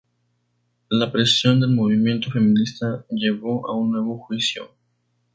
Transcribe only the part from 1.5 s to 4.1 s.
del movimiento feminista llevó a un